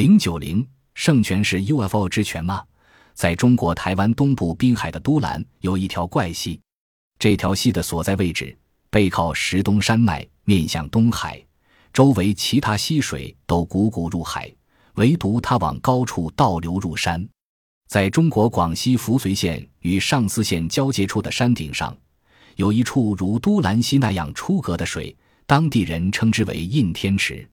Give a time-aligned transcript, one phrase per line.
[0.00, 2.64] 零九零圣泉是 UFO 之泉吗？
[3.12, 6.58] 在中国台湾东部滨海的都兰有一条怪溪，
[7.18, 8.56] 这条溪的所在位置
[8.88, 11.38] 背靠石东山脉，面向东海，
[11.92, 14.50] 周围其他溪水都汩汩入海，
[14.94, 17.28] 唯独它往高处倒流入山。
[17.86, 21.94] 在中国广西扶绥县与上思县交界处的山顶上，
[22.56, 25.14] 有一处如都兰溪那样出格的水，
[25.44, 27.46] 当地人称之为印天池。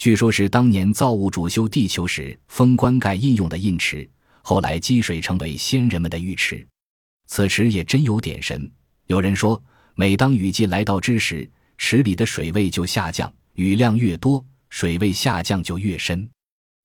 [0.00, 4.08] 据说，是当年造物主修地球时封棺盖印用的印池，
[4.40, 6.66] 后来积水成为先人们的浴池。
[7.26, 8.72] 此池也真有点神。
[9.08, 9.62] 有人说，
[9.94, 11.46] 每当雨季来到之时，
[11.76, 16.26] 池里的水位就下降，雨量越多，水位下降就越深；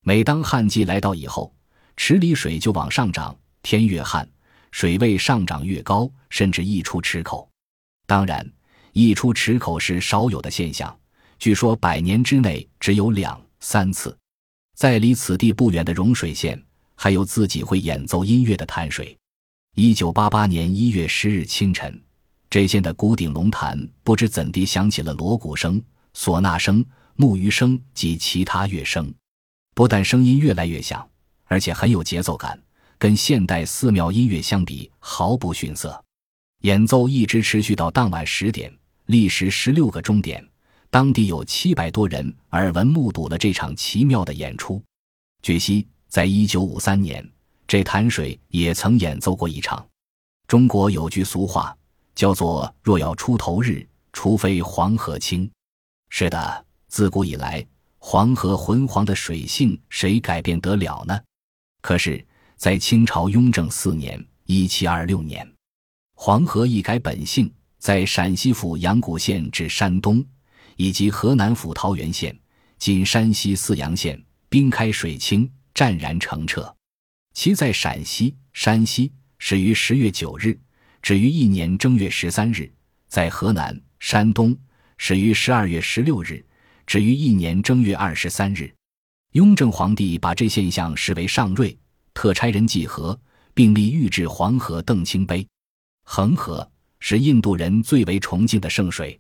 [0.02, 1.56] 每当旱季来到以后，
[1.96, 4.30] 池里水就往上涨，天越旱，
[4.72, 7.50] 水位上涨越高，甚至溢出池口。
[8.06, 8.46] 当然，
[8.92, 10.94] 溢出池口是少有的现象。
[11.38, 14.18] 据说百年之内只有两三次，
[14.76, 16.62] 在离此地不远的融水县，
[16.96, 19.16] 还有自己会演奏音乐的潭水。
[19.76, 22.02] 一九八八年一月十日清晨，
[22.50, 25.82] 这县的古顶龙潭不知怎地响起了锣鼓声、
[26.16, 26.84] 唢呐声、
[27.16, 29.14] 木鱼声及其他乐声，
[29.74, 31.08] 不但声音越来越响，
[31.46, 32.58] 而且很有节奏感，
[32.98, 36.02] 跟现代寺庙音乐相比毫不逊色。
[36.62, 38.74] 演奏一直持续到当晚十点，
[39.08, 40.44] 历时十六个钟点。
[40.96, 44.82] 当地有七百多人耳闻目睹了这场奇妙的演出。
[45.42, 47.30] 据悉，在一九五三年，
[47.68, 49.86] 这潭水也曾演奏过一场。
[50.48, 51.76] 中国有句俗话，
[52.16, 55.52] 叫做“若要出头日，除非黄河清”。
[56.08, 61.20] 是的，自古以来，黄河浑黄的水性，谁改变得了呢？
[61.82, 65.46] 可是，在清朝雍正四年（一七二六年），
[66.16, 70.26] 黄河一改本性，在陕西府阳谷县至山东。
[70.76, 72.38] 以及河南府桃源县
[72.78, 76.74] （今山西泗阳县）冰开水清，湛然澄澈。
[77.34, 80.58] 其在陕西、山西始于十月九日，
[81.02, 82.72] 止于一年正月十三日；
[83.08, 84.58] 在河南、山东
[84.98, 86.46] 始于十二月十六日，
[86.86, 88.74] 止于一年正月二十三日。
[89.34, 91.78] 雍正皇帝把这现象视为上瑞，
[92.14, 93.20] 特差人祭河，
[93.54, 95.46] 并立御制黄河邓清碑。
[96.06, 99.20] 恒河是印度人最为崇敬的圣水。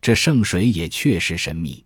[0.00, 1.84] 这圣水也确实神秘，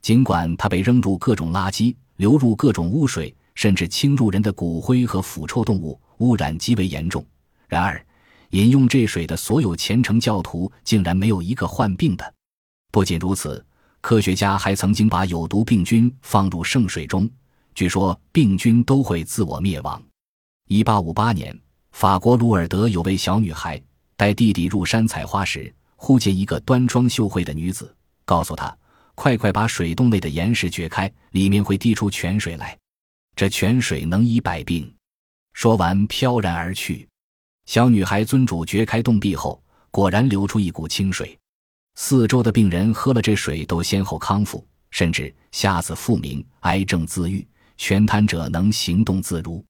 [0.00, 7.24] 尽管它被扔入各种垃圾、流入各种污水，甚至侵入人的骨灰和腐臭动物，污染极为严重。
[7.66, 8.00] 然而，
[8.50, 12.34] 饮用这水的所有虔诚教徒竟然没有一个患病的。
[12.92, 13.64] 不仅如此，
[14.00, 17.28] 科学家还曾经把有毒病菌放入圣水中，
[17.74, 20.00] 据说病菌都会自我灭亡。
[20.68, 21.58] 一八五八年，
[21.90, 23.82] 法国鲁尔德有位小女孩
[24.16, 25.74] 带弟弟入山采花时。
[26.00, 27.92] 忽见一个端庄秀慧的女子，
[28.24, 28.74] 告诉他
[29.16, 32.78] ：“快快把水洞内的岩石掘开，里面会滴出泉水来。
[33.34, 34.90] 这泉水能医百病。”
[35.54, 37.06] 说完，飘然而去。
[37.66, 39.60] 小女孩遵主掘开洞壁后，
[39.90, 41.36] 果然流出一股清水。
[41.96, 47.44] 四周的病人喝了这水，都先后康复，甚至瞎子复明，癌症自愈，
[47.76, 49.62] 全瘫者能行动自如。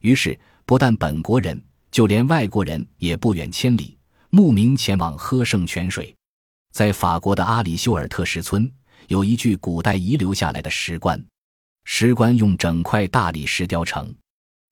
[0.00, 3.95] 于是，不但本国人，就连外国人也不远千里。
[4.36, 6.14] 慕名前往喝圣泉水，
[6.70, 8.70] 在法国的阿里修尔特石村
[9.08, 11.18] 有一具古代遗留下来的石棺，
[11.84, 14.14] 石棺用整块大理石雕成，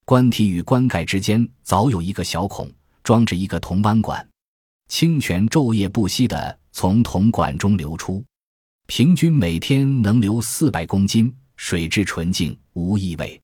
[0.04, 2.70] 棺体与棺盖之间早有一个小孔，
[3.02, 4.28] 装着一个铜弯管，
[4.88, 8.22] 清泉昼夜不息地从铜管中流出，
[8.84, 13.40] 平均每天能流四百公斤，水质纯净无异味。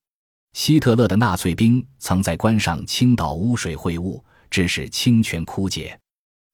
[0.53, 5.97] 希特勒的纳粹兵曾在棺上倾倒污水秽物，致使清泉枯竭。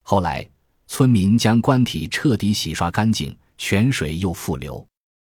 [0.10, 0.50] 后来，
[0.88, 4.88] 村民将棺体彻底洗刷干净，泉水又复流。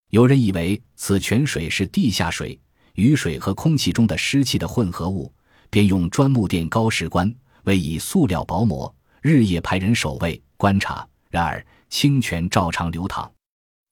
[0.08, 2.58] 有人以为此泉水是地下水、
[2.94, 5.30] 雨水和空气中的湿气的混合物，
[5.68, 7.30] 便用砖木垫高石棺，
[7.64, 8.90] 为以塑料薄膜，
[9.20, 11.06] 日夜派人守卫观察。
[11.28, 13.30] 然而，清泉照常流淌。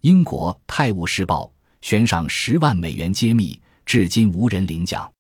[0.00, 1.44] 英国《泰晤士报》
[1.86, 5.12] 悬赏十万美元揭秘，至今无人领奖。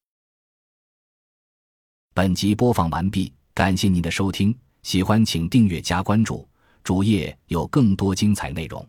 [2.14, 4.56] 本集播放完毕，感谢您的收听。
[4.82, 6.48] 喜欢请订阅加关注，
[6.82, 8.86] 主页有更多精彩内容。